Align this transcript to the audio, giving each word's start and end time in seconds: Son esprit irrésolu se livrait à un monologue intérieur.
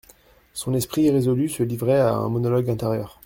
Son 0.55 0.73
esprit 0.73 1.03
irrésolu 1.03 1.47
se 1.47 1.61
livrait 1.61 1.99
à 1.99 2.15
un 2.15 2.27
monologue 2.27 2.71
intérieur. 2.71 3.19